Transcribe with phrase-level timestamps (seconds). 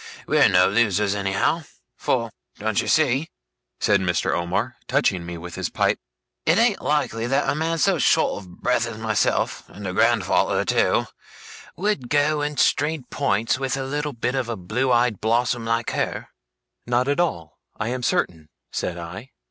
[0.25, 1.63] We're no losers, anyhow."
[1.95, 3.29] For don't you see,'
[3.79, 4.35] said Mr.
[4.35, 5.99] Omer, touching me with his pipe,
[6.43, 10.65] 'it ain't likely that a man so short of breath as myself, and a grandfather
[10.65, 11.05] too,
[11.75, 15.91] would go and strain points with a little bit of a blue eyed blossom, like
[15.91, 16.29] her?'
[16.87, 19.29] 'Not at all, I am certain,' said I.